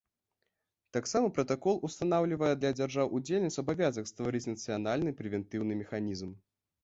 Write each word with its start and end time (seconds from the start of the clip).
Таксама 0.95 1.27
пратакол 1.35 1.75
устанаўлівае 1.89 2.49
для 2.61 2.71
дзяржаў-удзельніц 2.79 3.53
абавязак 3.63 4.09
стварыць 4.13 4.43
нацыянальны 4.53 5.11
прэвентыўны 5.23 5.73
механізм. 5.83 6.29